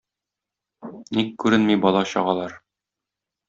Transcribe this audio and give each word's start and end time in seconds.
Ник 1.19 1.29
күренми 1.45 1.77
бала-чагалар? 1.87 2.61